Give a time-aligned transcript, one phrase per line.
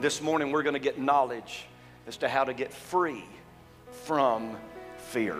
[0.00, 1.66] This morning, we're going to get knowledge
[2.06, 3.22] as to how to get free
[4.06, 4.56] from
[4.96, 5.36] fear.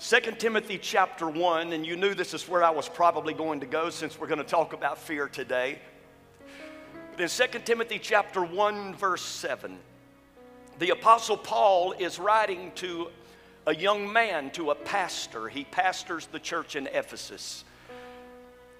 [0.00, 3.66] 2 Timothy chapter 1, and you knew this is where I was probably going to
[3.66, 5.78] go since we're going to talk about fear today.
[7.12, 9.78] But in 2 Timothy chapter 1, verse 7,
[10.80, 13.10] the Apostle Paul is writing to
[13.64, 15.48] a young man, to a pastor.
[15.48, 17.62] He pastors the church in Ephesus.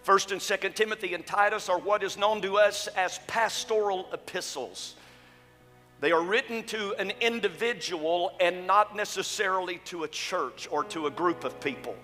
[0.02, 4.94] First and Second Timothy and Titus are what is known to us as pastoral epistles.
[6.00, 11.10] They are written to an individual and not necessarily to a church or to a
[11.10, 11.94] group of people.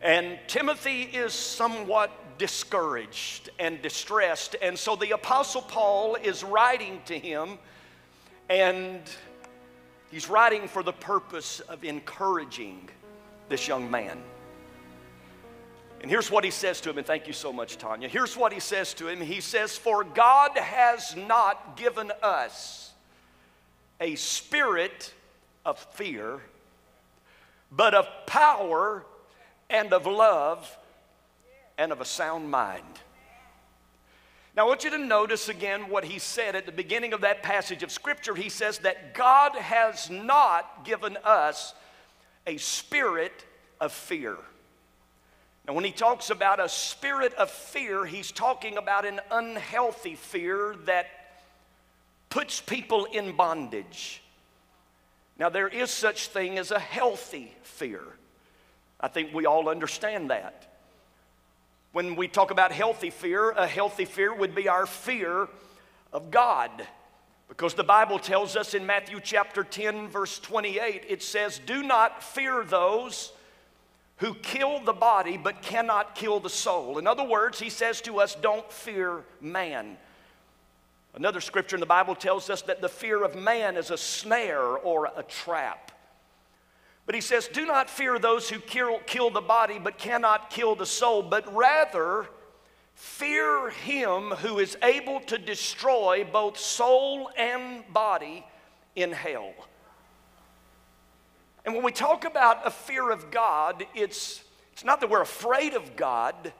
[0.00, 4.54] And Timothy is somewhat discouraged and distressed.
[4.62, 7.58] And so the Apostle Paul is writing to him,
[8.48, 9.00] and
[10.10, 12.88] he's writing for the purpose of encouraging
[13.48, 14.22] this young man.
[16.00, 18.08] And here's what he says to him, and thank you so much, Tanya.
[18.08, 22.92] Here's what he says to him He says, For God has not given us
[24.00, 25.12] a spirit
[25.64, 26.40] of fear,
[27.70, 29.04] but of power
[29.68, 30.76] and of love
[31.76, 32.84] and of a sound mind.
[34.56, 37.42] Now, I want you to notice again what he said at the beginning of that
[37.42, 38.34] passage of Scripture.
[38.34, 41.74] He says that God has not given us
[42.46, 43.44] a spirit
[43.80, 44.36] of fear.
[45.66, 50.74] And when he talks about a spirit of fear, he's talking about an unhealthy fear
[50.86, 51.06] that
[52.28, 54.22] puts people in bondage.
[55.38, 58.02] Now, there is such thing as a healthy fear.
[59.00, 60.66] I think we all understand that.
[61.92, 65.48] When we talk about healthy fear, a healthy fear would be our fear
[66.12, 66.70] of God.
[67.48, 72.22] Because the Bible tells us in Matthew chapter 10, verse 28, it says, Do not
[72.22, 73.32] fear those
[74.20, 76.98] who kill the body but cannot kill the soul.
[76.98, 79.96] In other words, he says to us, don't fear man.
[81.14, 84.62] Another scripture in the Bible tells us that the fear of man is a snare
[84.62, 85.90] or a trap.
[87.06, 90.76] But he says, Do not fear those who kill, kill the body but cannot kill
[90.76, 92.28] the soul, but rather
[92.94, 98.44] fear him who is able to destroy both soul and body
[98.94, 99.54] in hell.
[101.64, 105.74] And when we talk about a fear of God, it's, it's not that we're afraid
[105.74, 106.52] of God,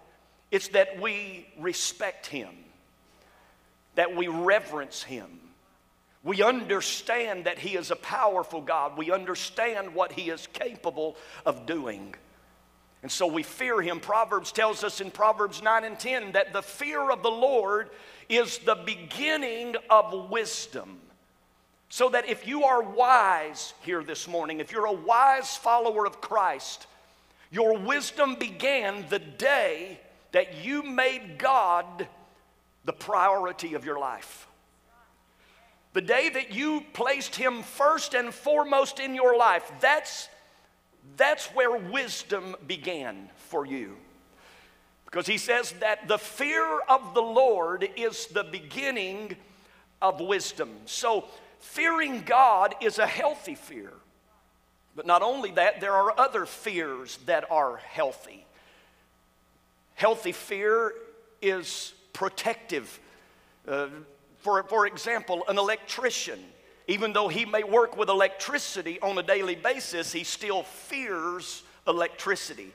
[0.51, 2.51] it's that we respect Him,
[3.95, 5.41] that we reverence Him.
[6.23, 8.99] We understand that He is a powerful God.
[8.99, 11.17] We understand what He is capable
[11.47, 12.15] of doing.
[13.03, 14.01] And so we fear Him.
[14.01, 17.89] Proverbs tells us in Proverbs 9 and 10 that the fear of the Lord
[18.29, 20.99] is the beginning of wisdom.
[21.91, 26.21] So that if you are wise here this morning, if you're a wise follower of
[26.21, 26.87] Christ,
[27.51, 29.99] your wisdom began the day
[30.31, 32.07] that you made God
[32.85, 34.47] the priority of your life.
[35.93, 40.29] The day that you placed Him first and foremost in your life, that's,
[41.17, 43.97] that's where wisdom began for you.
[45.07, 49.37] Because He says that the fear of the Lord is the beginning
[50.01, 50.71] of wisdom.
[50.87, 51.25] So,
[51.61, 53.93] fearing God is a healthy fear.
[54.97, 58.45] But not only that, there are other fears that are healthy.
[59.95, 60.93] Healthy fear
[61.41, 62.99] is protective.
[63.69, 63.89] Uh,
[64.39, 66.41] for, for example, an electrician,
[66.89, 72.73] even though he may work with electricity on a daily basis, he still fears electricity.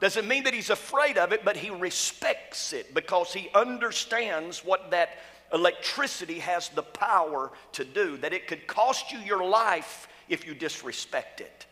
[0.00, 4.90] Doesn't mean that he's afraid of it, but he respects it because he understands what
[4.90, 5.18] that
[5.54, 10.54] electricity has the power to do, that it could cost you your life if you
[10.54, 11.66] disrespect it.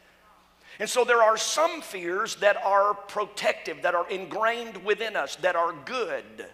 [0.78, 5.56] And so there are some fears that are protective, that are ingrained within us, that
[5.56, 6.46] are good.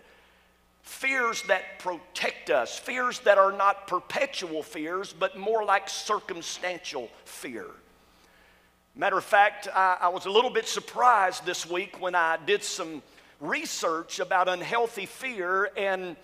[0.83, 7.67] Fears that protect us, fears that are not perpetual fears, but more like circumstantial fear.
[8.97, 12.65] Matter of fact, I, I was a little bit surprised this week when I did
[12.65, 13.03] some
[13.41, 16.17] research about unhealthy fear and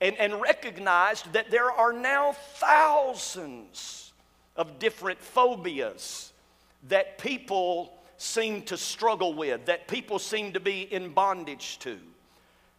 [0.00, 4.12] and, and recognized that there are now thousands
[4.56, 6.32] of different phobias
[6.88, 11.98] that people seem to struggle with, that people seem to be in bondage to.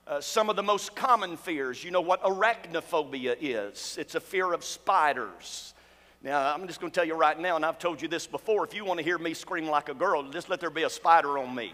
[0.06, 4.54] Uh, some of the most common fears, you know what arachnophobia is it's a fear
[4.54, 5.74] of spiders.
[6.22, 8.66] Now, I'm just going to tell you right now, and I've told you this before
[8.66, 10.90] if you want to hear me scream like a girl, just let there be a
[10.90, 11.72] spider on me.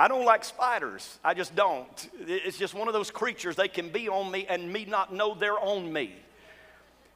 [0.00, 1.18] I don't like spiders.
[1.22, 2.08] I just don't.
[2.26, 3.54] It's just one of those creatures.
[3.54, 6.14] They can be on me and me not know they're on me.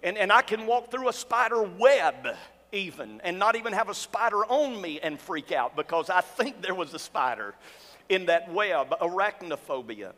[0.03, 2.37] And, and I can walk through a spider web
[2.73, 6.61] even and not even have a spider on me and freak out because I think
[6.61, 7.55] there was a spider
[8.11, 8.91] in that web.
[9.01, 10.13] Arachnophobia.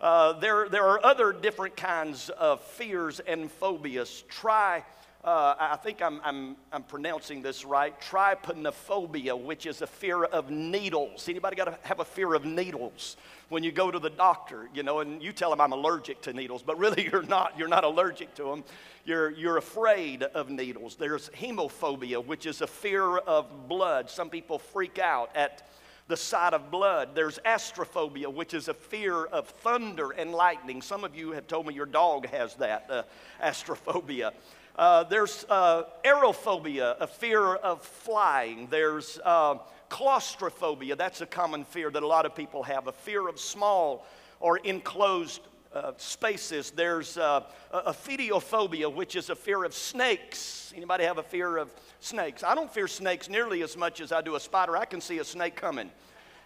[0.00, 4.22] Uh, there, there are other different kinds of fears and phobias.
[4.28, 4.84] Try,
[5.24, 10.50] uh, I think I'm, I'm, I'm pronouncing this right, trypanophobia, which is a fear of
[10.50, 11.28] needles.
[11.28, 13.16] Anybody got to have a fear of needles?
[13.48, 16.32] When you go to the doctor, you know, and you tell them I'm allergic to
[16.32, 17.56] needles, but really you're not.
[17.56, 18.64] You're not allergic to them.
[19.04, 20.96] You're, you're afraid of needles.
[20.96, 24.10] There's hemophobia, which is a fear of blood.
[24.10, 25.68] Some people freak out at
[26.08, 27.10] the sight of blood.
[27.14, 30.82] There's astrophobia, which is a fear of thunder and lightning.
[30.82, 33.02] Some of you have told me your dog has that, uh,
[33.40, 34.32] astrophobia.
[34.76, 38.66] Uh, there's uh, aerophobia, a fear of flying.
[38.70, 39.58] There's uh,
[39.90, 44.06] claustrophobia, that's a common fear that a lot of people have, a fear of small
[44.40, 45.42] or enclosed
[45.74, 46.70] uh, spaces.
[46.70, 50.72] There's uh, a phidiophobia, which is a fear of snakes.
[50.74, 51.70] Anybody have a fear of
[52.00, 52.42] snakes?
[52.42, 54.76] I don't fear snakes nearly as much as I do a spider.
[54.76, 55.90] I can see a snake coming,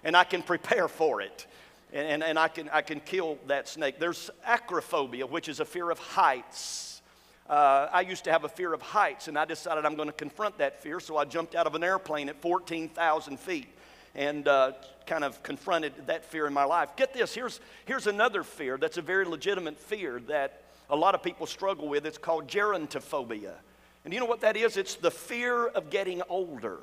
[0.02, 1.46] and I can prepare for it,
[1.92, 4.00] and, and, and I, can, I can kill that snake.
[4.00, 6.95] There's acrophobia, which is a fear of heights.
[7.48, 10.12] Uh, I used to have a fear of heights, and I decided I'm going to
[10.12, 13.68] confront that fear, so I jumped out of an airplane at 14,000 feet
[14.16, 14.72] and uh,
[15.06, 16.96] kind of confronted that fear in my life.
[16.96, 21.22] Get this here's, here's another fear that's a very legitimate fear that a lot of
[21.22, 22.06] people struggle with.
[22.06, 23.52] It's called gerontophobia.
[24.04, 24.76] And you know what that is?
[24.76, 26.78] It's the fear of getting older.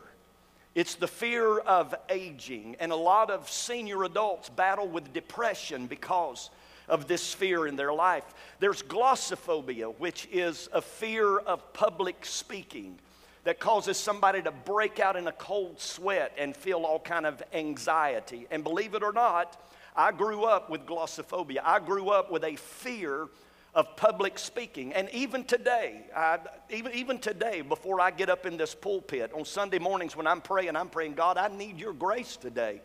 [0.75, 2.77] It's the fear of aging.
[2.79, 6.49] And a lot of senior adults battle with depression because
[6.87, 8.25] of this fear in their life.
[8.59, 12.99] There's glossophobia, which is a fear of public speaking
[13.43, 17.43] that causes somebody to break out in a cold sweat and feel all kind of
[17.53, 18.47] anxiety.
[18.51, 19.61] And believe it or not,
[19.95, 21.59] I grew up with glossophobia.
[21.63, 23.27] I grew up with a fear
[23.75, 24.93] of public speaking.
[24.93, 26.39] And even today, I,
[26.69, 30.41] even, even today, before I get up in this pulpit, on Sunday mornings when I'm
[30.41, 32.81] praying, I'm praying, God, I need your grace today.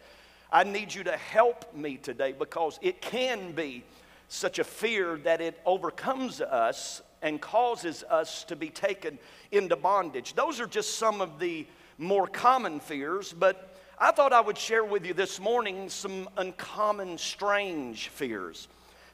[0.50, 3.84] I need you to help me today because it can be
[4.28, 9.18] such a fear that it overcomes us and causes us to be taken
[9.50, 10.34] into bondage.
[10.34, 11.66] Those are just some of the
[11.98, 17.18] more common fears, but I thought I would share with you this morning some uncommon,
[17.18, 18.68] strange fears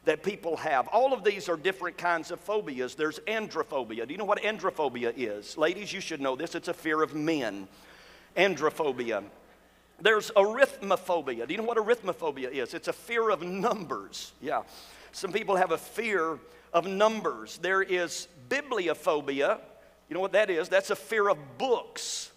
[0.04, 0.86] that people have.
[0.88, 2.94] All of these are different kinds of phobias.
[2.94, 4.06] There's androphobia.
[4.06, 5.56] Do you know what androphobia is?
[5.56, 6.54] Ladies, you should know this.
[6.54, 7.66] It's a fear of men.
[8.36, 9.24] Androphobia.
[10.04, 11.48] There's arithmophobia.
[11.48, 12.74] Do you know what arithmophobia is?
[12.74, 14.32] It's a fear of numbers.
[14.42, 14.64] Yeah.
[15.12, 16.38] Some people have a fear
[16.74, 17.56] of numbers.
[17.56, 19.60] There is bibliophobia.
[20.10, 20.68] You know what that is?
[20.68, 22.30] That's a fear of books.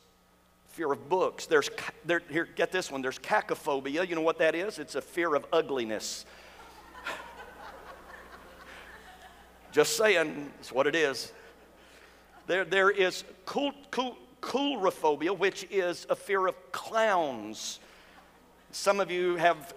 [0.70, 1.46] Fear of books.
[1.46, 1.70] There's
[2.06, 3.02] there, here, get this one.
[3.02, 4.08] There's cacophobia.
[4.08, 4.80] You know what that is?
[4.80, 6.26] It's a fear of ugliness.
[9.74, 11.34] Just saying, it's what it is.
[12.46, 17.80] There, there is cool, cool, coulrophobia, which is a fear of clowns.
[18.72, 19.74] Some of you have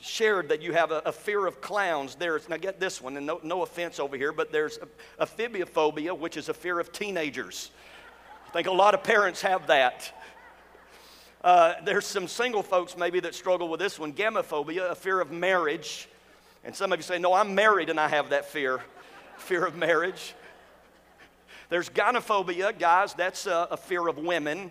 [0.00, 2.14] shared that you have a, a, fear of clowns.
[2.14, 4.78] There's, now get this one, and no, no offense over here, but there's
[5.18, 7.70] a, which is a fear of teenagers.
[8.48, 10.12] I think a lot of parents have that.
[11.42, 15.30] Uh, there's some single folks maybe that struggle with this one gamophobia, a fear of
[15.30, 16.08] marriage.
[16.64, 18.80] And some of you say, No, I'm married and I have that fear
[19.38, 20.34] fear of marriage.
[21.68, 24.70] There's gynophobia, guys, that's a, a fear of women.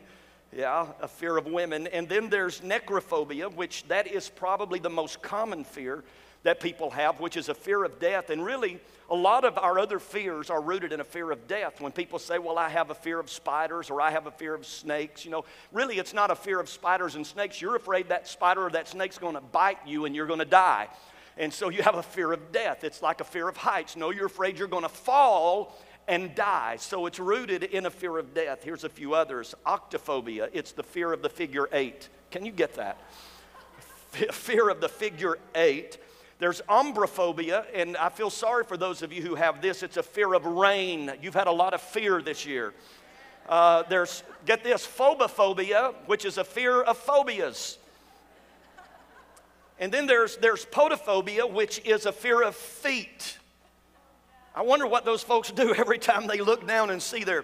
[0.56, 1.88] Yeah, a fear of women.
[1.88, 6.04] And then there's necrophobia, which that is probably the most common fear
[6.44, 8.30] that people have, which is a fear of death.
[8.30, 11.82] And really, a lot of our other fears are rooted in a fear of death.
[11.82, 14.54] When people say, Well, I have a fear of spiders or I have a fear
[14.54, 17.60] of snakes, you know, really it's not a fear of spiders and snakes.
[17.60, 20.88] You're afraid that spider or that snake's gonna bite you and you're gonna die.
[21.38, 22.84] And so you have a fear of death.
[22.84, 23.98] It's like a fear of heights.
[23.98, 25.76] No, you're afraid you're gonna fall
[26.08, 26.78] and die.
[26.78, 28.64] So it's rooted in a fear of death.
[28.64, 32.10] Here's a few others octophobia, it's the fear of the figure eight.
[32.32, 32.98] Can you get that?
[34.32, 35.98] fear of the figure eight.
[36.38, 39.84] There's umbrophobia, and I feel sorry for those of you who have this.
[39.84, 41.12] It's a fear of rain.
[41.22, 42.74] You've had a lot of fear this year.
[43.48, 47.78] Uh, there's, get this, phobophobia, which is a fear of phobias.
[49.80, 53.38] And then there's, there's podophobia, which is a fear of feet.
[54.58, 57.44] I wonder what those folks do every time they look down and see their,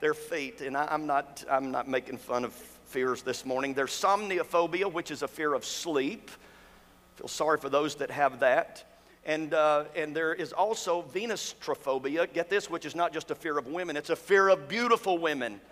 [0.00, 0.60] their feet.
[0.60, 3.72] And I, am not, I'm not making fun of fears this morning.
[3.72, 6.30] There's somniophobia, which is a fear of sleep.
[6.30, 8.84] I Feel sorry for those that have that.
[9.24, 12.30] And, uh, and there is also venustraphobia.
[12.30, 15.16] Get this, which is not just a fear of women, it's a fear of beautiful
[15.16, 15.62] women.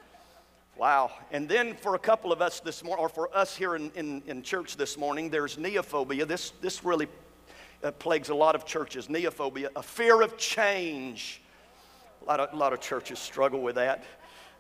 [0.78, 1.10] Wow.
[1.32, 4.22] And then for a couple of us this morning, or for us here in, in,
[4.26, 6.26] in church this morning, there's neophobia.
[6.26, 7.08] This, this really
[7.82, 11.42] uh, plagues a lot of churches neophobia, a fear of change.
[12.22, 14.04] A lot of, a lot of churches struggle with that.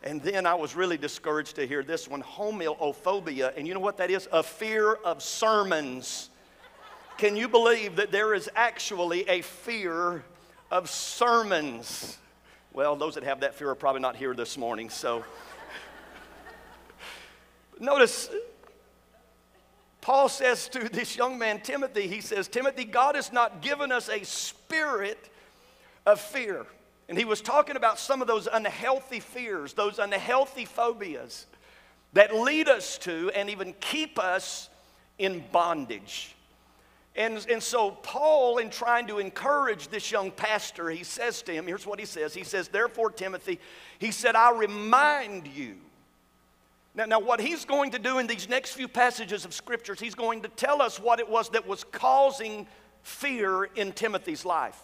[0.02, 3.52] And then I was really discouraged to hear this one, homilophobia.
[3.56, 4.28] And you know what that is?
[4.30, 6.30] A fear of sermons.
[7.16, 10.24] Can you believe that there is actually a fear
[10.70, 12.18] of sermons?
[12.72, 15.24] Well, those that have that fear are probably not here this morning, so.
[17.80, 18.30] Notice,
[20.08, 24.08] Paul says to this young man, Timothy, he says, Timothy, God has not given us
[24.08, 25.28] a spirit
[26.06, 26.64] of fear.
[27.10, 31.44] And he was talking about some of those unhealthy fears, those unhealthy phobias
[32.14, 34.70] that lead us to and even keep us
[35.18, 36.34] in bondage.
[37.14, 41.66] And, and so, Paul, in trying to encourage this young pastor, he says to him,
[41.66, 42.32] here's what he says.
[42.32, 43.60] He says, Therefore, Timothy,
[43.98, 45.76] he said, I remind you.
[46.98, 50.16] Now, now, what he's going to do in these next few passages of scriptures, he's
[50.16, 52.66] going to tell us what it was that was causing
[53.04, 54.76] fear in Timothy's life.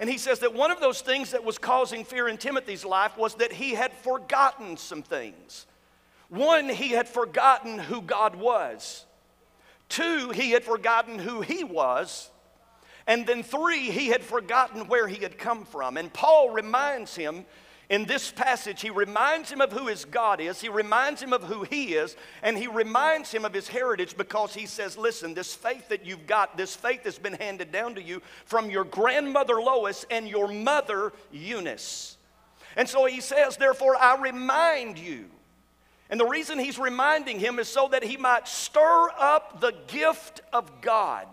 [0.00, 3.16] And he says that one of those things that was causing fear in Timothy's life
[3.16, 5.68] was that he had forgotten some things.
[6.28, 9.06] One, he had forgotten who God was.
[9.88, 12.32] Two, he had forgotten who he was.
[13.06, 15.98] And then three, he had forgotten where he had come from.
[15.98, 17.46] And Paul reminds him
[17.88, 21.44] in this passage, he reminds him of who his God is, he reminds him of
[21.44, 25.54] who he is, and he reminds him of his heritage because he says, Listen, this
[25.54, 29.60] faith that you've got, this faith that's been handed down to you from your grandmother
[29.60, 32.16] Lois and your mother Eunice.
[32.76, 35.26] And so he says, Therefore, I remind you
[36.10, 40.40] and the reason he's reminding him is so that he might stir up the gift
[40.52, 41.26] of God,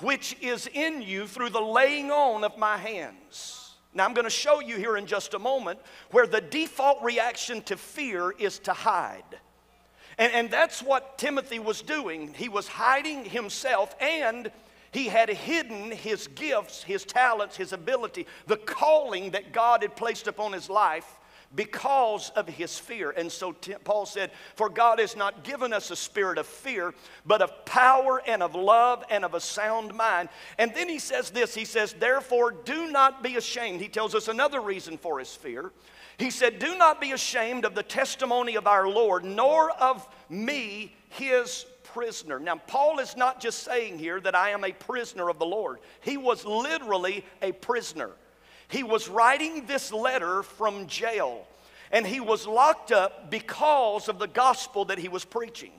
[0.00, 3.63] which is in you through the laying on of my hands.
[3.94, 5.78] Now, I'm going to show you here in just a moment
[6.10, 9.22] where the default reaction to fear is to hide.
[10.18, 12.34] And, and that's what Timothy was doing.
[12.34, 14.50] He was hiding himself and
[14.90, 20.28] he had hidden his gifts, his talents, his ability, the calling that God had placed
[20.28, 21.18] upon his life
[21.54, 23.10] because of his fear.
[23.10, 23.52] And so
[23.84, 26.94] Paul said, For God has not given us a spirit of fear,
[27.24, 30.28] but of power and of love and of a sound mind.
[30.58, 33.80] And then he says this He says, Therefore, do not be ashamed.
[33.80, 35.72] He tells us another reason for his fear.
[36.18, 40.94] He said, Do not be ashamed of the testimony of our Lord, nor of me,
[41.08, 42.40] his prisoner.
[42.40, 45.78] Now, Paul is not just saying here that I am a prisoner of the Lord,
[46.00, 48.10] he was literally a prisoner.
[48.68, 51.46] He was writing this letter from jail,
[51.90, 55.72] and he was locked up because of the gospel that he was preaching.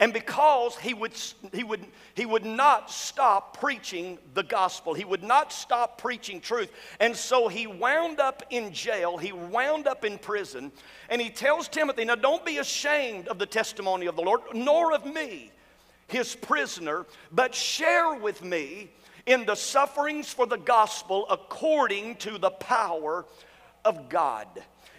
[0.00, 1.12] And because he would,
[1.52, 1.84] he, would,
[2.14, 6.72] he would not stop preaching the gospel, he would not stop preaching truth.
[6.98, 10.72] And so he wound up in jail, he wound up in prison,
[11.08, 14.92] and he tells Timothy, Now don't be ashamed of the testimony of the Lord, nor
[14.92, 15.52] of me,
[16.08, 18.90] his prisoner, but share with me
[19.26, 23.24] in the sufferings for the gospel according to the power
[23.84, 24.46] of God.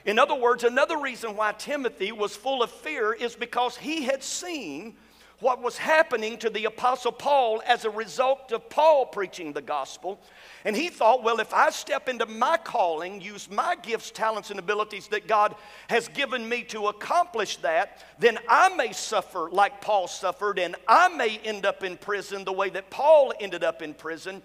[0.05, 4.23] In other words, another reason why Timothy was full of fear is because he had
[4.23, 4.95] seen
[5.39, 10.19] what was happening to the Apostle Paul as a result of Paul preaching the gospel.
[10.65, 14.59] And he thought, well, if I step into my calling, use my gifts, talents, and
[14.59, 15.55] abilities that God
[15.89, 21.09] has given me to accomplish that, then I may suffer like Paul suffered, and I
[21.09, 24.41] may end up in prison the way that Paul ended up in prison.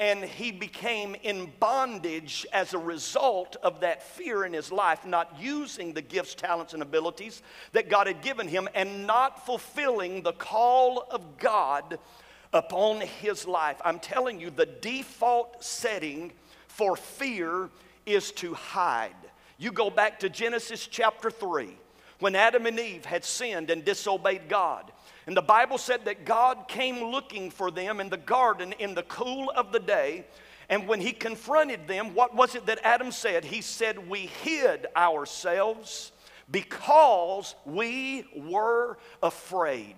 [0.00, 5.36] And he became in bondage as a result of that fear in his life, not
[5.38, 7.40] using the gifts, talents, and abilities
[7.70, 12.00] that God had given him, and not fulfilling the call of God
[12.52, 13.80] upon his life.
[13.84, 16.32] I'm telling you, the default setting
[16.68, 17.70] for fear
[18.06, 19.14] is to hide.
[19.58, 21.76] You go back to Genesis chapter 3
[22.18, 24.92] when Adam and Eve had sinned and disobeyed God.
[25.26, 29.04] And the Bible said that God came looking for them in the garden in the
[29.04, 30.24] cool of the day.
[30.68, 33.44] And when he confronted them, what was it that Adam said?
[33.44, 36.12] He said, We hid ourselves
[36.50, 39.96] because we were afraid.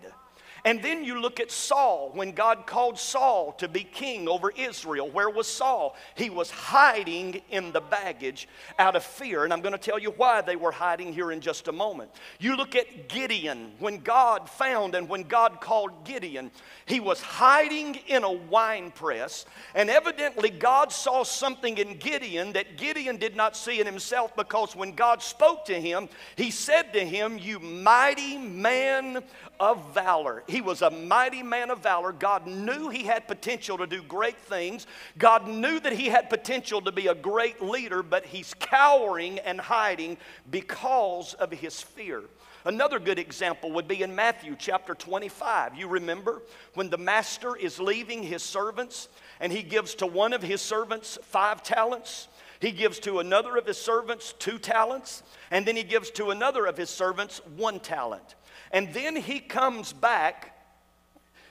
[0.67, 5.11] And then you look at Saul, when God called Saul to be king over Israel.
[5.11, 5.95] Where was Saul?
[6.15, 9.45] He was hiding in the baggage out of fear.
[9.45, 12.11] And I'm going to tell you why they were hiding here in just a moment.
[12.39, 16.51] You look at Gideon, when God found and when God called Gideon,
[16.87, 19.45] he was hiding in a wine press.
[19.75, 24.75] And evidently, God saw something in Gideon that Gideon did not see in himself because
[24.75, 29.23] when God spoke to him, he said to him, You mighty man
[29.61, 30.43] of valor.
[30.47, 32.13] He was a mighty man of valor.
[32.13, 34.87] God knew he had potential to do great things.
[35.19, 39.61] God knew that he had potential to be a great leader, but he's cowering and
[39.61, 40.17] hiding
[40.51, 42.23] because of his fear.
[42.67, 45.75] Another good example would be in Matthew chapter 25.
[45.75, 46.43] You remember
[46.73, 49.09] when the master is leaving his servants
[49.39, 52.29] and he gives to one of his servants five talents,
[52.61, 56.65] he gives to another of his servants two talents, and then he gives to another
[56.65, 58.35] of his servants one talent.
[58.75, 60.53] And then he comes back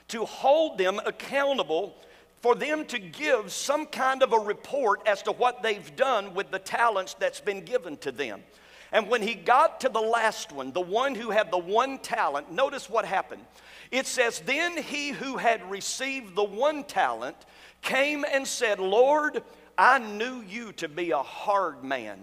[0.08, 1.96] to hold them accountable
[2.36, 6.50] for them to give some kind of a report as to what they've done with
[6.50, 8.42] the talents that's been given to them.
[8.92, 12.52] And when he got to the last one, the one who had the one talent,
[12.52, 13.46] notice what happened.
[13.90, 17.38] It says, Then he who had received the one talent
[17.80, 19.42] came and said, Lord,
[19.78, 22.20] I knew you to be a hard man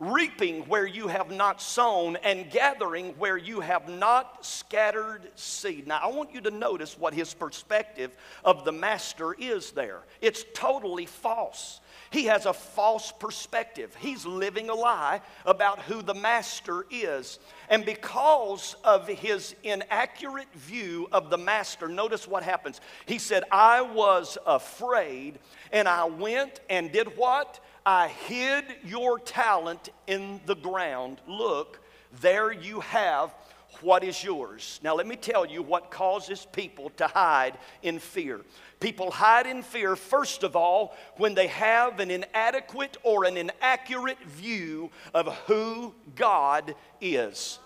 [0.00, 5.86] reaping where you have not sown, and gathering where you have not scattered seed.
[5.86, 8.10] Now, I want you to notice what his perspective
[8.42, 10.00] of the master is there.
[10.22, 11.80] It's totally false.
[12.10, 13.94] He has a false perspective.
[13.94, 17.38] He's living a lie about who the master is.
[17.68, 22.80] And because of his inaccurate view of the master, notice what happens.
[23.06, 25.38] He said, I was afraid,
[25.72, 27.60] and I went and did what?
[27.84, 31.20] I hid your talent in the ground.
[31.26, 31.80] Look,
[32.20, 33.34] there you have
[33.82, 34.80] what is yours.
[34.82, 38.40] Now, let me tell you what causes people to hide in fear.
[38.80, 44.22] People hide in fear, first of all, when they have an inadequate or an inaccurate
[44.24, 47.58] view of who God is.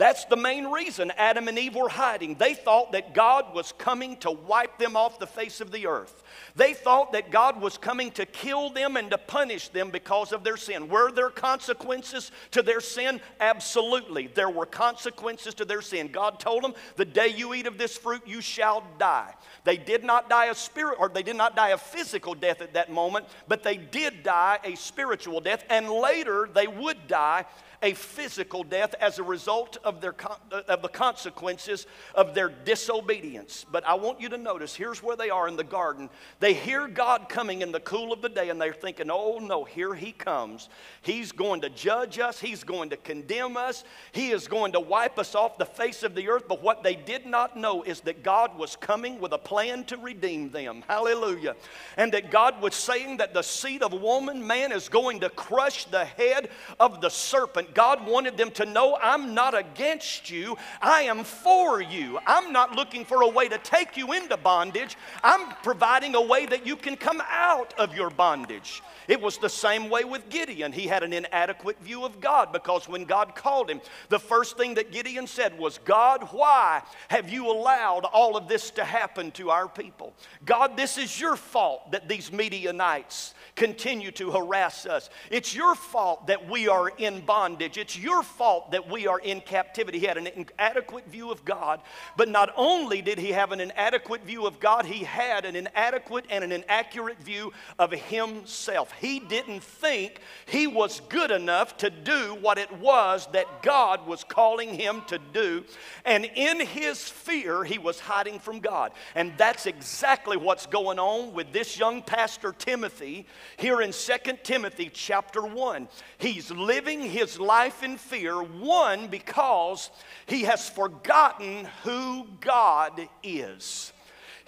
[0.00, 2.36] That's the main reason Adam and Eve were hiding.
[2.36, 6.22] They thought that God was coming to wipe them off the face of the earth.
[6.56, 10.42] They thought that God was coming to kill them and to punish them because of
[10.42, 10.88] their sin.
[10.88, 13.20] Were there consequences to their sin?
[13.40, 14.28] Absolutely.
[14.28, 16.08] There were consequences to their sin.
[16.08, 19.34] God told them, The day you eat of this fruit, you shall die.
[19.64, 22.72] They did not die a spirit, or they did not die a physical death at
[22.72, 27.44] that moment, but they did die a spiritual death, and later they would die
[27.82, 30.14] a physical death as a result of, their,
[30.52, 33.64] uh, of the consequences of their disobedience.
[33.70, 36.10] But I want you to notice here's where they are in the garden.
[36.40, 39.64] They hear God coming in the cool of the day, and they're thinking, oh no,
[39.64, 40.68] here he comes.
[41.02, 45.18] He's going to judge us, he's going to condemn us, he is going to wipe
[45.18, 46.44] us off the face of the earth.
[46.48, 49.96] But what they did not know is that God was coming with a plan to
[49.96, 50.84] redeem them.
[50.86, 51.56] Hallelujah.
[51.96, 55.86] And that God was saying that the seed of woman, man, is going to crush
[55.86, 57.69] the head of the serpent.
[57.74, 62.18] God wanted them to know I'm not against you, I am for you.
[62.26, 66.46] I'm not looking for a way to take you into bondage, I'm providing a way
[66.46, 68.82] that you can come out of your bondage.
[69.08, 70.70] It was the same way with Gideon.
[70.70, 74.74] He had an inadequate view of God because when God called him, the first thing
[74.74, 79.50] that Gideon said was, God, why have you allowed all of this to happen to
[79.50, 80.14] our people?
[80.44, 85.10] God, this is your fault that these Midianites continue to harass us.
[85.30, 87.78] It's your fault that we are in bondage.
[87.78, 89.98] It's your fault that we are in captivity.
[89.98, 91.80] He had an inadequate view of God,
[92.16, 96.24] but not only did he have an inadequate view of God, he had an inadequate
[96.30, 98.92] and an inaccurate view of himself.
[99.00, 104.24] He didn't think he was good enough to do what it was that God was
[104.24, 105.64] calling him to do.
[106.04, 108.92] And in his fear, he was hiding from God.
[109.14, 113.26] And that's exactly what's going on with this young pastor, Timothy
[113.56, 115.88] here in 2 Timothy chapter 1.
[116.18, 119.90] He's living his life in fear, one, because
[120.26, 123.92] he has forgotten who God is.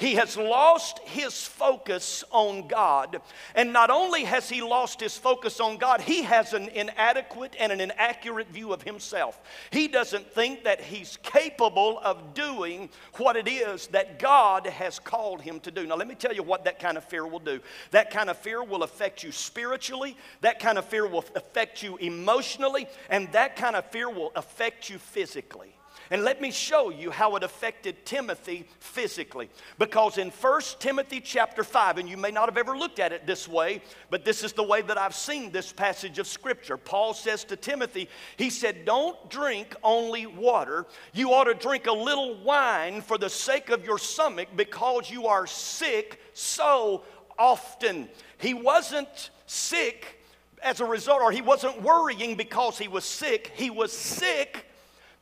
[0.02, 3.22] He has lost his focus on God.
[3.54, 7.70] And not only has he lost his focus on God, he has an inadequate and
[7.70, 9.40] an inaccurate view of himself.
[9.70, 15.40] He doesn't think that he's capable of doing what it is that God has called
[15.40, 15.86] him to do.
[15.86, 17.60] Now, let me tell you what that kind of fear will do.
[17.92, 21.96] That kind of fear will affect you spiritually, that kind of fear will affect you
[21.98, 25.76] emotionally, and that kind of fear will affect you physically.
[26.12, 29.48] And let me show you how it affected Timothy physically.
[29.78, 33.26] Because in 1 Timothy chapter 5, and you may not have ever looked at it
[33.26, 36.76] this way, but this is the way that I've seen this passage of Scripture.
[36.76, 40.84] Paul says to Timothy, he said, Don't drink only water.
[41.14, 45.28] You ought to drink a little wine for the sake of your stomach because you
[45.28, 47.04] are sick so
[47.38, 48.10] often.
[48.36, 50.20] He wasn't sick
[50.62, 53.52] as a result, or he wasn't worrying because he was sick.
[53.54, 54.66] He was sick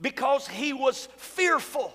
[0.01, 1.93] because he was fearful.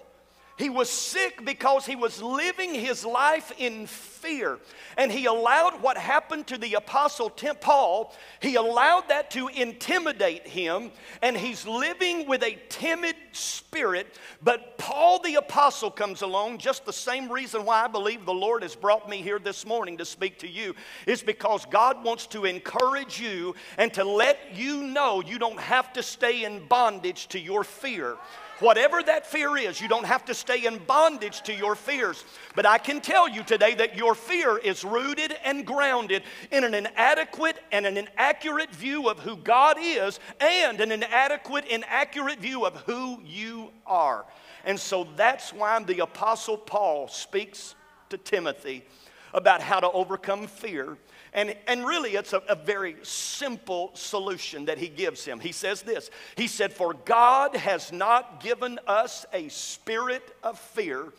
[0.57, 4.57] He was sick because he was living his life in fear.
[4.97, 10.47] And he allowed what happened to the apostle Tim Paul, he allowed that to intimidate
[10.47, 10.91] him.
[11.21, 14.07] And he's living with a timid spirit.
[14.41, 18.63] But Paul the apostle comes along, just the same reason why I believe the Lord
[18.63, 20.73] has brought me here this morning to speak to you
[21.05, 25.91] is because God wants to encourage you and to let you know you don't have
[25.93, 28.15] to stay in bondage to your fear.
[28.59, 32.23] Whatever that fear is, you don't have to stay in bondage to your fears.
[32.55, 36.73] But I can tell you today that your fear is rooted and grounded in an
[36.73, 42.75] inadequate and an inaccurate view of who God is and an inadequate, inaccurate view of
[42.81, 44.25] who you are.
[44.63, 47.75] And so that's why the Apostle Paul speaks
[48.09, 48.85] to Timothy
[49.33, 50.97] about how to overcome fear.
[51.35, 55.41] And, and really, it's a, a very simple solution that he gives him.
[55.41, 61.11] He says this He said, For God has not given us a spirit of fear,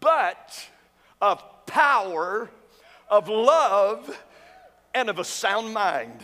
[0.00, 0.68] but
[1.20, 2.50] of power,
[3.08, 4.18] of love,
[4.94, 6.20] and of a sound mind.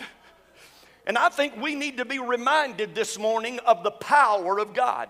[1.06, 5.08] And I think we need to be reminded this morning of the power of God.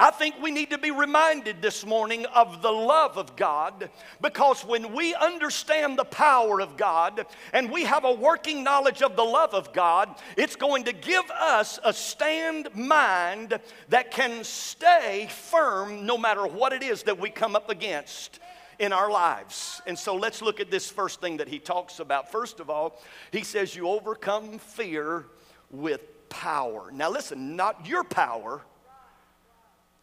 [0.00, 3.90] I think we need to be reminded this morning of the love of God
[4.22, 9.14] because when we understand the power of God and we have a working knowledge of
[9.14, 13.60] the love of God, it's going to give us a stand mind
[13.90, 18.40] that can stay firm no matter what it is that we come up against
[18.78, 19.82] in our lives.
[19.86, 22.32] And so let's look at this first thing that he talks about.
[22.32, 22.98] First of all,
[23.32, 25.26] he says, You overcome fear
[25.70, 26.90] with power.
[26.90, 28.62] Now, listen, not your power,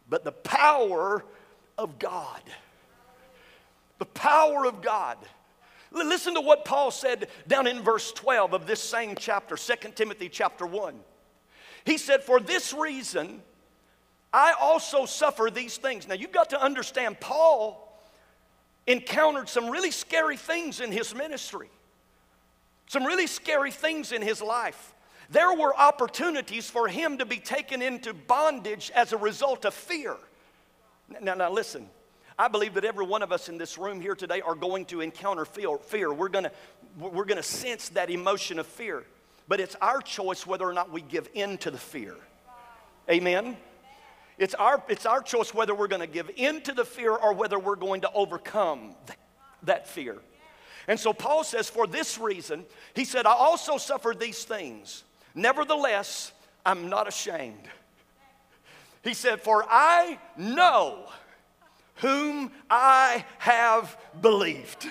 [0.08, 1.24] but the power
[1.76, 2.42] of God.
[3.98, 5.18] The power of God.
[5.90, 10.28] Listen to what Paul said down in verse 12 of this same chapter, 2 Timothy
[10.28, 10.94] chapter 1.
[11.84, 13.42] He said, For this reason,
[14.32, 16.06] I also suffer these things.
[16.06, 17.84] Now, you've got to understand, Paul
[18.86, 21.70] encountered some really scary things in his ministry,
[22.86, 24.94] some really scary things in his life.
[25.30, 30.16] There were opportunities for him to be taken into bondage as a result of fear.
[31.20, 31.88] Now, now listen.
[32.38, 35.00] I believe that every one of us in this room here today are going to
[35.00, 36.12] encounter fear.
[36.12, 36.52] We're to,
[36.98, 39.04] we're to sense that emotion of fear.
[39.48, 42.14] But it's our choice whether or not we give in to the fear.
[43.10, 43.56] Amen?
[44.38, 47.58] It's our, it's our choice whether we're to give in to the fear or whether
[47.58, 49.18] we're going to overcome th-
[49.64, 50.18] that fear.
[50.86, 52.64] And so Paul says, For this reason,
[52.94, 55.02] he said, I also suffered these things.
[55.38, 56.32] Nevertheless,
[56.66, 57.68] I'm not ashamed.
[59.04, 61.08] He said, For I know
[61.96, 64.90] whom I have believed.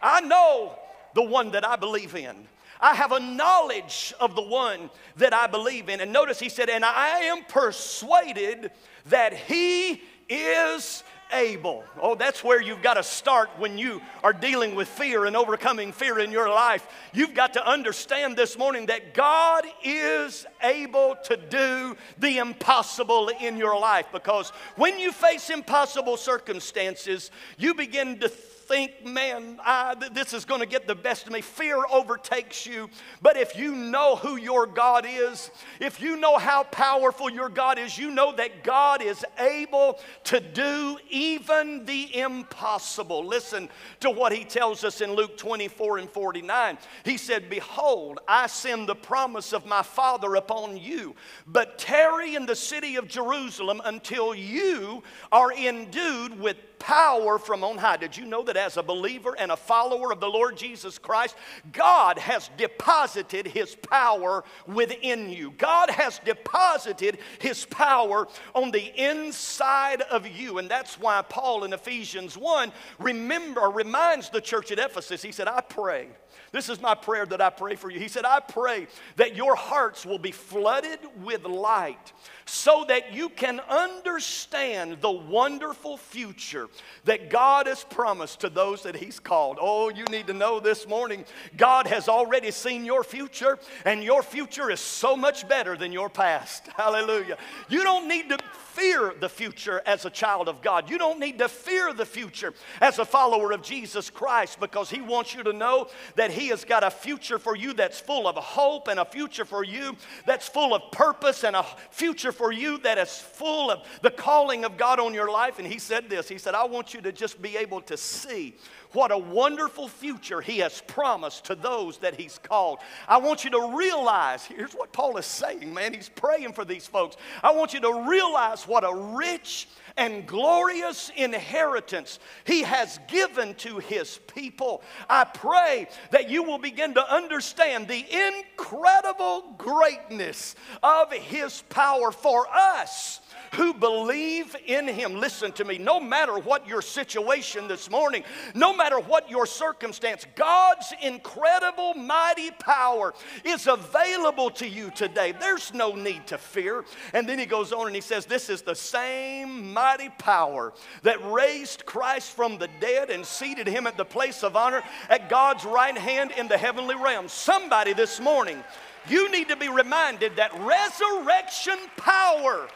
[0.00, 0.78] I know
[1.14, 2.46] the one that I believe in.
[2.80, 6.00] I have a knowledge of the one that I believe in.
[6.00, 8.70] And notice he said, And I am persuaded
[9.06, 11.84] that he is able.
[12.00, 15.92] Oh, that's where you've got to start when you are dealing with fear and overcoming
[15.92, 16.86] fear in your life.
[17.12, 23.56] You've got to understand this morning that God is able to do the impossible in
[23.56, 28.28] your life because when you face impossible circumstances, you begin to
[28.72, 31.42] think, man, I, this is going to get the best of me.
[31.42, 32.88] Fear overtakes you.
[33.20, 37.78] But if you know who your God is, if you know how powerful your God
[37.78, 43.26] is, you know that God is able to do even the impossible.
[43.26, 43.68] Listen
[44.00, 46.78] to what he tells us in Luke 24 and 49.
[47.04, 51.14] He said, Behold, I send the promise of my Father upon you,
[51.46, 57.78] but tarry in the city of Jerusalem until you are endued with power from on
[57.78, 57.96] high.
[57.96, 61.36] Did you know that as a believer and a follower of the Lord Jesus Christ,
[61.72, 65.52] God has deposited His power within you?
[65.52, 70.58] God has deposited His power on the inside of you.
[70.58, 75.46] And that's why Paul in Ephesians 1 remember, reminds the church at Ephesus, he said,
[75.46, 76.08] I pray
[76.52, 77.98] this is my prayer that I pray for you.
[77.98, 82.12] He said, I pray that your hearts will be flooded with light
[82.44, 86.68] so that you can understand the wonderful future
[87.04, 89.58] that God has promised to those that He's called.
[89.60, 91.24] Oh, you need to know this morning
[91.56, 96.08] God has already seen your future, and your future is so much better than your
[96.08, 96.66] past.
[96.76, 97.38] Hallelujah.
[97.68, 98.38] You don't need to
[98.72, 100.88] fear the future as a child of God.
[100.88, 105.00] You don't need to fear the future as a follower of Jesus Christ because He
[105.00, 108.36] wants you to know that He has got a future for you that's full of
[108.36, 112.78] hope and a future for you that's full of purpose and a future for you
[112.78, 115.58] that is full of the calling of God on your life.
[115.58, 118.54] And He said this He said, I want you to just be able to see
[118.92, 122.78] what a wonderful future He has promised to those that He's called.
[123.06, 125.94] I want you to realize here's what Paul is saying, man.
[125.94, 127.16] He's praying for these folks.
[127.42, 133.78] I want you to realize what a rich and glorious inheritance He has given to
[133.78, 134.82] His people.
[135.08, 142.46] I pray that you will begin to understand the incredible greatness of His power for
[142.52, 143.20] us
[143.52, 145.20] who believe in him.
[145.20, 150.26] Listen to me, no matter what your situation this morning, no matter what your circumstance,
[150.34, 155.32] God's incredible, mighty power is available to you today.
[155.32, 156.84] There's no need to fear.
[157.12, 161.22] And then he goes on and he says, This is the same mighty power that
[161.30, 165.64] raised Christ from the dead and seated him at the place of honor at God's
[165.64, 167.28] right hand in the heavenly realm.
[167.28, 168.62] Somebody this morning,
[169.08, 172.68] you need to be reminded that resurrection power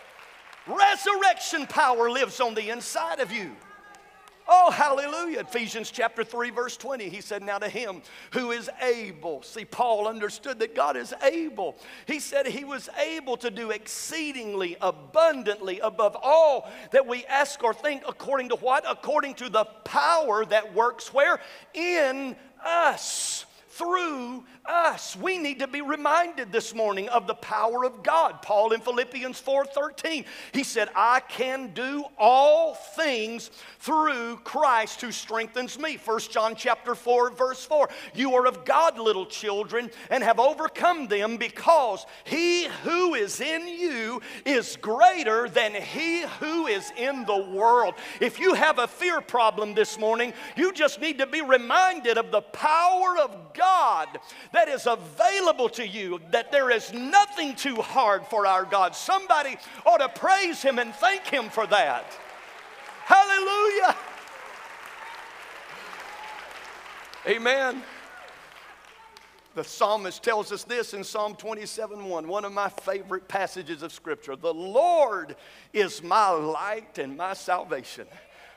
[0.66, 3.52] Resurrection power lives on the inside of you.
[4.48, 5.40] Oh, hallelujah.
[5.40, 9.42] Ephesians chapter 3, verse 20, he said, Now to him who is able.
[9.42, 11.76] See, Paul understood that God is able.
[12.07, 17.74] He said he was able to do exceedingly abundantly above all that we ask or
[17.74, 18.85] think, according to what?
[18.88, 21.40] According to the power that works where?
[21.74, 23.45] In us
[23.76, 25.14] through us.
[25.16, 28.42] We need to be reminded this morning of the power of God.
[28.42, 35.78] Paul in Philippians 4:13, he said, "I can do all things through Christ who strengthens
[35.78, 40.40] me." 1 John chapter 4 verse 4, "You are of God, little children, and have
[40.40, 47.24] overcome them because he who is in you is greater than he who is in
[47.26, 51.42] the world." If you have a fear problem this morning, you just need to be
[51.42, 53.65] reminded of the power of God
[54.52, 58.94] that is available to you, that there is nothing too hard for our God.
[58.94, 62.05] Somebody ought to praise Him and thank Him for that.
[63.05, 63.96] Hallelujah.
[67.26, 67.83] Amen.
[69.57, 73.90] The psalmist tells us this in Psalm 27 1, one of my favorite passages of
[73.90, 74.37] Scripture.
[74.37, 75.35] The Lord
[75.72, 78.07] is my light and my salvation.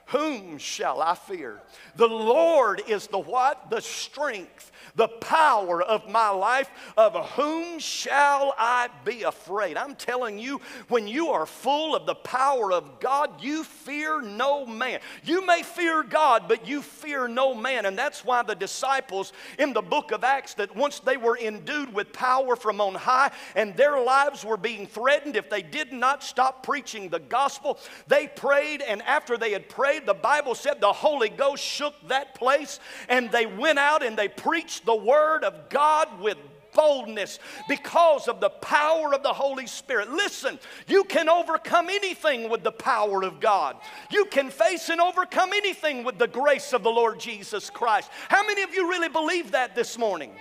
[0.09, 1.61] Whom shall I fear?
[1.95, 3.69] The Lord is the what?
[3.69, 9.77] The strength the power of my life, of whom shall I be afraid?
[9.77, 14.65] I'm telling you, when you are full of the power of God, you fear no
[14.65, 14.99] man.
[15.23, 17.85] You may fear God, but you fear no man.
[17.85, 21.93] And that's why the disciples in the book of Acts, that once they were endued
[21.93, 26.23] with power from on high and their lives were being threatened if they did not
[26.23, 28.81] stop preaching the gospel, they prayed.
[28.81, 33.31] And after they had prayed, the Bible said the Holy Ghost shook that place and
[33.31, 36.37] they went out and they preached the Word of God with
[36.73, 40.09] boldness because of the power of the Holy Spirit.
[40.11, 43.77] Listen, you can overcome anything with the power of God.
[44.11, 48.09] You can face and overcome anything with the grace of the Lord Jesus Christ.
[48.27, 50.31] How many of you really believe that this morning?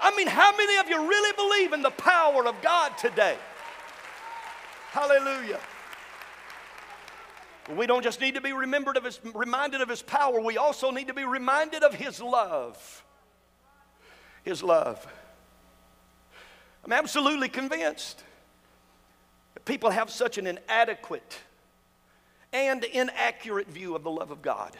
[0.00, 3.36] I mean, how many of you really believe in the power of God today?
[4.90, 5.60] Hallelujah.
[7.70, 10.90] We don't just need to be remembered of his, reminded of his power, we also
[10.90, 13.02] need to be reminded of his love
[14.42, 15.06] his love.
[16.84, 18.22] I'm absolutely convinced
[19.54, 21.38] that people have such an inadequate
[22.52, 24.76] and inaccurate view of the love of God.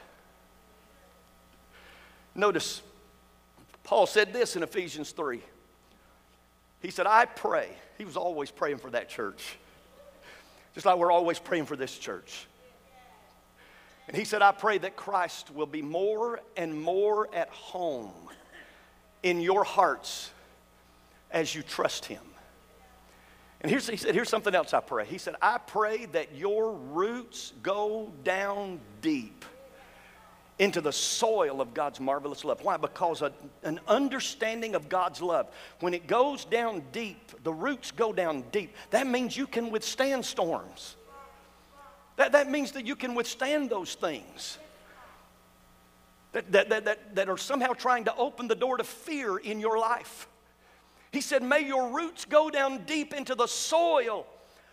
[2.35, 2.83] Notice,
[3.85, 5.41] Paul said this in Ephesians 3.
[6.81, 7.69] He said, I pray.
[7.99, 9.57] He was always praying for that church,
[10.75, 12.47] just like we're always praying for this church.
[14.13, 18.13] And he said, I pray that Christ will be more and more at home
[19.23, 20.31] in your hearts
[21.31, 22.21] as you trust Him.
[23.63, 25.07] And here's, he said, here's something else I pray.
[25.07, 29.47] He said, I pray that your roots go down deep
[30.59, 32.63] into the soil of God's marvelous love.
[32.63, 32.77] Why?
[32.77, 35.49] Because a, an understanding of God's love,
[35.81, 38.75] when it goes down deep, the roots go down deep.
[38.91, 40.97] That means you can withstand storms.
[42.17, 44.59] That, that means that you can withstand those things
[46.33, 49.61] that, that, that, that, that are somehow trying to open the door to fear in
[49.61, 50.29] your life.
[51.11, 54.27] He said, May your roots go down deep into the soil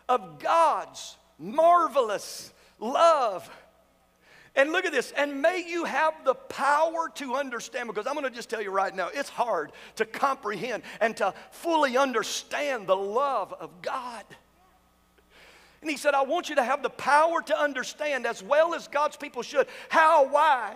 [0.08, 3.49] of God's marvelous love.
[4.56, 8.30] And look at this, and may you have the power to understand, because I'm gonna
[8.30, 13.54] just tell you right now, it's hard to comprehend and to fully understand the love
[13.54, 14.23] of God.
[15.81, 18.87] And he said, I want you to have the power to understand, as well as
[18.87, 20.75] God's people should, how wide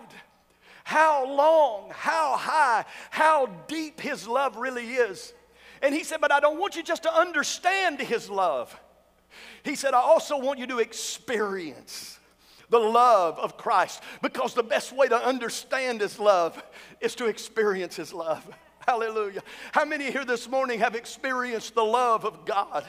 [0.84, 5.32] how long, how high, how deep His love really is.
[5.82, 8.78] And He said, But I don't want you just to understand His love.
[9.64, 12.18] He said, I also want you to experience
[12.68, 16.62] the love of Christ because the best way to understand His love
[17.00, 18.46] is to experience His love.
[18.86, 19.42] Hallelujah.
[19.72, 22.84] How many here this morning have experienced the love of God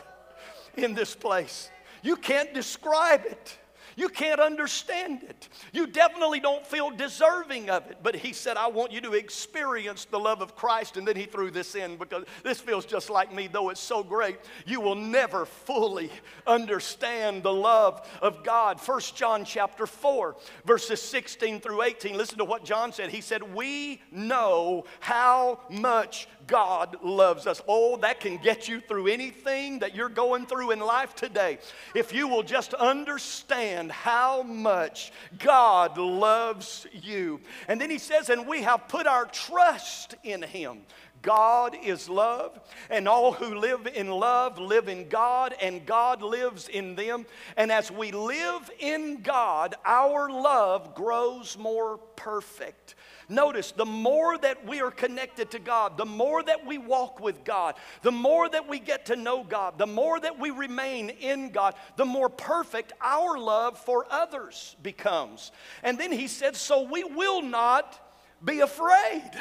[0.76, 1.70] in this place?
[2.06, 3.58] You can't describe it.
[3.96, 5.48] You can't understand it.
[5.72, 8.00] You definitely don't feel deserving of it.
[8.04, 10.98] But he said, I want you to experience the love of Christ.
[10.98, 14.04] And then he threw this in because this feels just like me, though it's so
[14.04, 14.38] great.
[14.66, 16.12] You will never fully
[16.46, 18.82] understand the love of God.
[18.82, 22.18] First John chapter 4, verses 16 through 18.
[22.18, 23.10] Listen to what John said.
[23.10, 27.62] He said, We know how much God loves us.
[27.68, 31.60] Oh, that can get you through anything that you're going through in life today.
[31.94, 37.42] If you will just understand how much God loves you.
[37.68, 40.82] And then he says, and we have put our trust in him.
[41.22, 46.68] God is love, and all who live in love live in God, and God lives
[46.68, 47.26] in them.
[47.58, 52.94] And as we live in God, our love grows more perfect.
[53.28, 57.44] Notice the more that we are connected to God, the more that we walk with
[57.44, 61.50] God, the more that we get to know God, the more that we remain in
[61.50, 65.52] God, the more perfect our love for others becomes.
[65.84, 68.00] And then he said, So we will not
[68.44, 69.32] be afraid.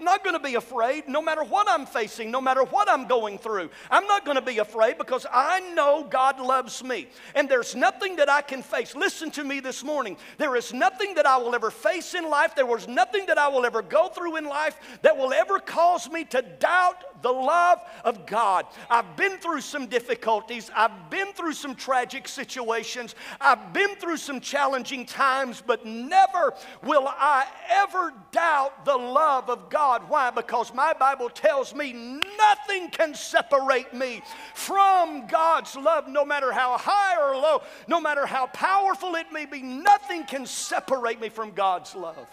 [0.00, 3.38] Not going to be afraid no matter what I'm facing, no matter what I'm going
[3.38, 3.70] through.
[3.90, 7.08] I'm not going to be afraid because I know God loves me.
[7.34, 8.94] And there's nothing that I can face.
[8.94, 10.16] Listen to me this morning.
[10.36, 13.48] There is nothing that I will ever face in life, there was nothing that I
[13.48, 17.80] will ever go through in life that will ever cause me to doubt the love
[18.04, 18.66] of God.
[18.88, 24.40] I've been through some difficulties, I've been through some tragic situations, I've been through some
[24.40, 30.08] challenging times, but never will I ever doubt the love of God.
[30.08, 30.30] Why?
[30.30, 34.22] Because my Bible tells me nothing can separate me
[34.54, 39.46] from God's love, no matter how high or low, no matter how powerful it may
[39.46, 42.28] be, nothing can separate me from God's love.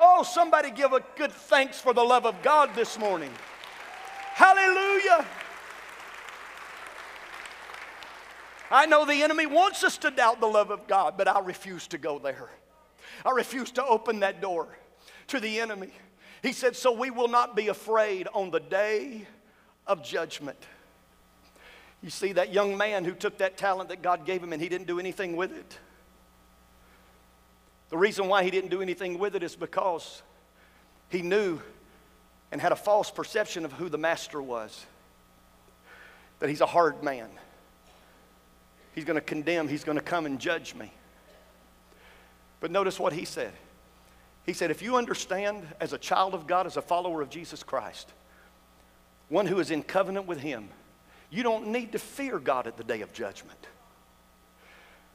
[0.00, 3.30] Oh, somebody give a good thanks for the love of God this morning.
[4.34, 5.26] Hallelujah.
[8.70, 11.86] I know the enemy wants us to doubt the love of God, but I refuse
[11.88, 12.48] to go there.
[13.24, 14.68] I refuse to open that door
[15.28, 15.90] to the enemy.
[16.42, 19.26] He said, So we will not be afraid on the day
[19.86, 20.58] of judgment.
[22.02, 24.68] You see, that young man who took that talent that God gave him and he
[24.68, 25.78] didn't do anything with it.
[27.90, 30.22] The reason why he didn't do anything with it is because
[31.10, 31.60] he knew
[32.52, 34.86] and had a false perception of who the master was.
[36.38, 37.28] That he's a hard man.
[38.94, 40.92] He's going to condemn, he's going to come and judge me.
[42.60, 43.52] But notice what he said.
[44.44, 47.62] He said, if you understand as a child of God, as a follower of Jesus
[47.62, 48.12] Christ,
[49.28, 50.68] one who is in covenant with Him,
[51.30, 53.66] you don't need to fear God at the day of judgment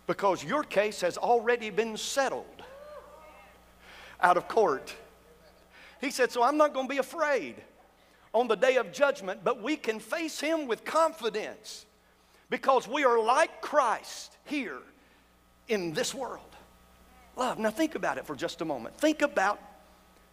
[0.08, 2.64] because your case has already been settled
[4.22, 4.96] out of court.
[6.02, 7.56] He said, So I'm not going to be afraid
[8.34, 11.86] on the day of judgment, but we can face Him with confidence
[12.50, 14.80] because we are like Christ here
[15.68, 16.44] in this world.
[17.36, 17.60] Love.
[17.60, 18.98] Now, think about it for just a moment.
[18.98, 19.60] Think about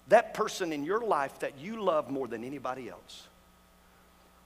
[0.08, 3.28] that person in your life that you love more than anybody else.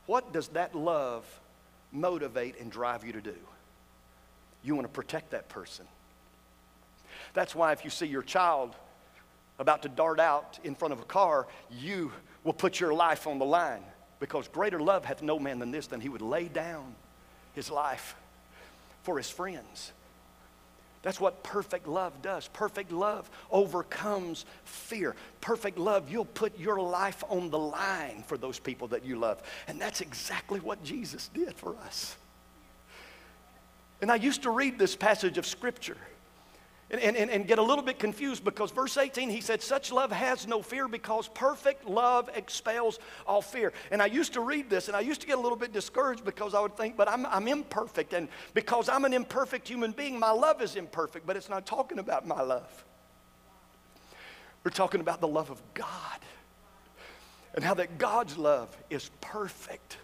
[0.07, 1.25] What does that love
[1.93, 3.35] motivate and drive you to do?
[4.63, 5.87] You want to protect that person.
[7.35, 8.75] That's why if you see your child
[9.59, 12.13] about to dart out in front of a car, you
[12.45, 13.83] will put your life on the line
[14.21, 16.95] because greater love hath no man than this, than he would lay down
[17.55, 18.17] his life
[19.03, 19.93] for his friends.
[21.03, 22.49] That's what perfect love does.
[22.49, 25.15] Perfect love overcomes fear.
[25.41, 29.41] Perfect love, you'll put your life on the line for those people that you love.
[29.69, 32.17] And that's exactly what Jesus did for us.
[34.01, 35.97] And I used to read this passage of Scripture
[36.91, 40.11] and, and, and get a little bit confused because verse 18 he said such love
[40.11, 43.73] has no fear because perfect love expels all fear.
[43.91, 46.25] And i used to read this and i used to get a little bit discouraged
[46.25, 50.19] because i would think but i'm, I'm imperfect and because i'm an imperfect human being
[50.19, 52.85] my love is imperfect but it's not talking about my love.
[54.65, 56.21] We're talking about the love of god
[57.55, 59.99] and how that god's love is perfect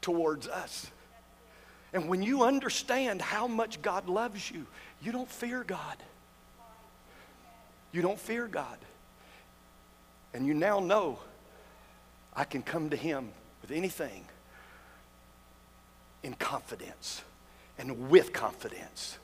[0.00, 0.90] towards us
[1.92, 4.66] and when you understand how much god loves you
[5.02, 5.96] you don't fear God.
[7.90, 8.78] You don't fear God.
[10.32, 11.18] And you now know
[12.34, 14.24] I can come to Him with anything
[16.22, 17.22] in confidence
[17.78, 19.18] and with confidence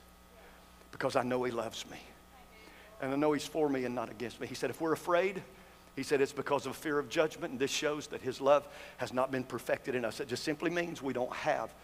[0.91, 1.99] because I know He loves me.
[3.01, 4.49] And I know He's for me and not against me.
[4.49, 5.43] He said, if we're afraid,
[5.95, 9.13] he said it's because of fear of judgment, and this shows that his love has
[9.13, 10.21] not been perfected in us.
[10.21, 11.75] It just simply means we don't have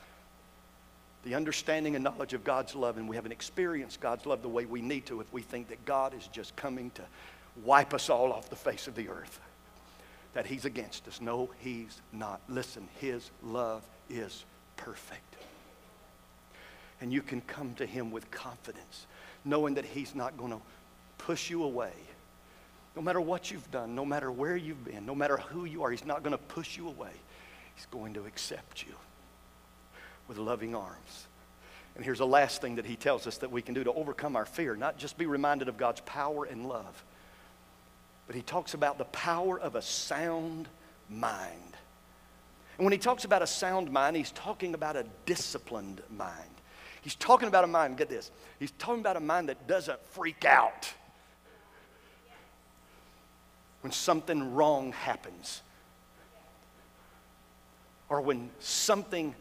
[1.24, 4.66] the understanding and knowledge of God's love, and we haven't experienced God's love the way
[4.66, 7.02] we need to if we think that God is just coming to
[7.64, 9.40] wipe us all off the face of the earth,
[10.34, 11.20] that He's against us.
[11.20, 12.40] No, He's not.
[12.48, 14.44] Listen, His love is
[14.76, 15.36] perfect.
[17.00, 19.06] And you can come to Him with confidence,
[19.44, 20.60] knowing that He's not going to
[21.16, 21.92] push you away.
[22.94, 25.90] No matter what you've done, no matter where you've been, no matter who you are,
[25.90, 27.10] He's not going to push you away.
[27.74, 28.94] He's going to accept you
[30.28, 31.26] with loving arms.
[31.96, 34.34] And here's the last thing that he tells us that we can do to overcome
[34.36, 37.04] our fear, not just be reminded of God's power and love,
[38.26, 40.68] but he talks about the power of a sound
[41.08, 41.52] mind.
[42.78, 46.40] And when he talks about a sound mind, he's talking about a disciplined mind.
[47.02, 50.44] He's talking about a mind, get this, he's talking about a mind that doesn't freak
[50.44, 50.92] out
[53.82, 55.60] when something wrong happens
[58.08, 59.34] or when something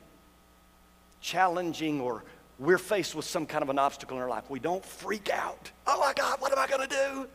[1.23, 2.23] challenging or
[2.59, 5.71] we're faced with some kind of an obstacle in our life, we don't freak out.
[5.87, 7.27] Oh my God, what am I going to do?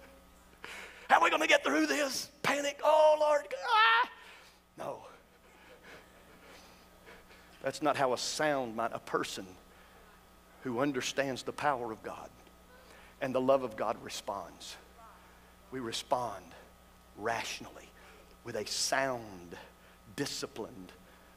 [1.09, 2.31] How are we going to get through this?
[2.43, 2.81] Panic.
[2.85, 3.43] Oh, Lord.
[3.67, 4.11] Ah.
[4.77, 4.99] No.
[7.63, 9.47] That's not how a sound mind, a person
[10.63, 12.29] who understands the power of God
[13.21, 14.77] and the love of God responds.
[15.73, 16.45] We respond
[17.17, 17.91] rationally
[18.45, 19.57] with a sound,
[20.15, 20.93] disciplined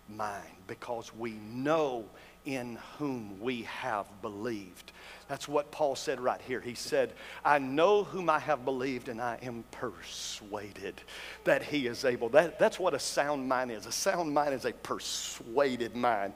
[0.10, 2.06] mind because we know
[2.46, 4.92] in whom we have believed.
[5.28, 6.60] That's what Paul said right here.
[6.60, 7.14] He said,
[7.46, 11.02] I know whom I have believed, and I am persuaded
[11.46, 12.30] that he is able.
[12.30, 13.86] That, that's what a sound mind is.
[13.86, 16.34] A sound mind is a persuaded mind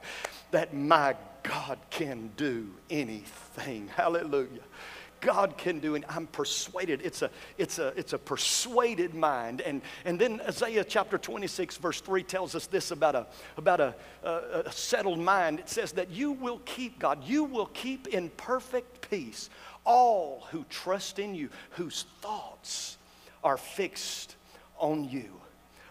[0.50, 3.88] that my God can do anything.
[3.88, 4.62] Hallelujah.
[5.20, 7.00] God can do, and I'm persuaded.
[7.02, 9.60] It's a, it's a, it's a persuaded mind.
[9.60, 13.94] And, and then Isaiah chapter 26, verse 3 tells us this about, a, about a,
[14.22, 15.60] a, a settled mind.
[15.60, 19.50] It says that you will keep, God, you will keep in perfect peace
[19.84, 22.98] all who trust in you, whose thoughts
[23.42, 24.36] are fixed
[24.78, 25.40] on you.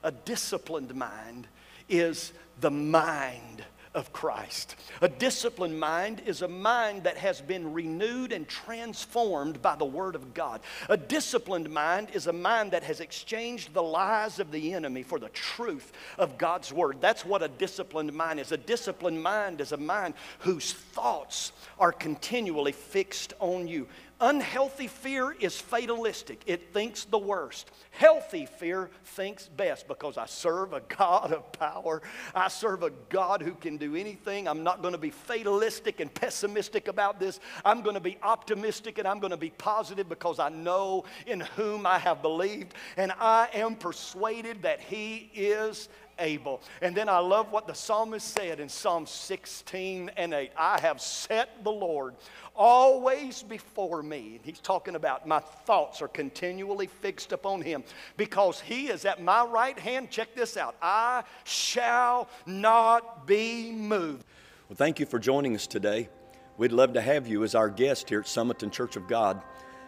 [0.04, 1.48] A disciplined mind
[1.90, 3.64] is the mind
[3.96, 4.76] of Christ.
[5.02, 10.16] A disciplined mind is a mind that has been renewed and transformed by the Word
[10.16, 10.62] of God.
[10.90, 15.18] A disciplined mind is a mind that has exchanged the lies of the enemy for
[15.18, 16.98] the truth of God's Word.
[17.00, 18.52] That's what a disciplined mind is.
[18.52, 23.88] A disciplined mind is a mind whose thoughts are continually fixed on you.
[24.22, 27.70] Unhealthy fear is fatalistic, it thinks the worst.
[27.92, 32.02] Healthy fear thinks best because I serve a God of power.
[32.34, 34.48] I serve a God who can do anything.
[34.48, 37.42] I'm not going to be fatalistic and pessimistic about this.
[37.66, 41.42] I'm going to be optimistic and I'm going to be positive because I know in
[41.42, 45.90] whom I have believed and I am persuaded that He is
[46.20, 46.62] able.
[46.82, 51.02] And then I love what the psalmist said in Psalm 16 and 8 I have
[51.02, 52.16] set the Lord
[52.56, 54.40] always before me.
[54.44, 57.84] He's talking about my thoughts are continually fixed upon him
[58.18, 60.10] because he is at my right hand.
[60.10, 64.24] Check this out I shall not be moved.
[64.70, 66.10] Well, thank you for joining us today.
[66.58, 69.42] We'd love to have you as our guest here at Summerton Church of God.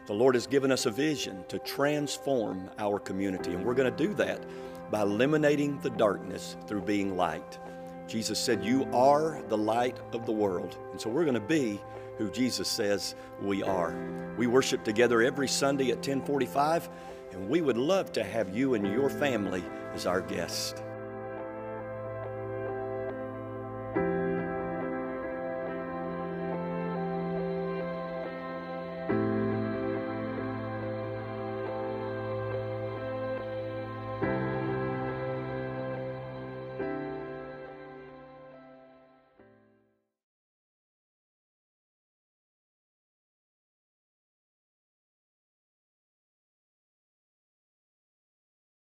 [0.06, 4.08] The Lord has given us a vision to transform our community, and we're going to
[4.08, 4.42] do that
[4.92, 7.58] by eliminating the darkness through being light.
[8.08, 10.78] Jesus said, You are the light of the world.
[10.92, 11.82] And so we're going to be
[12.18, 13.96] who Jesus says we are.
[14.38, 16.90] We worship together every Sunday at 1045,
[17.32, 19.64] and we would love to have you and your family
[19.94, 20.84] as our guest.